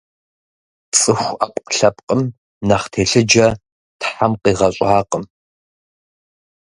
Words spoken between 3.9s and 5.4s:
Тхьэм къигъэщӏакъым.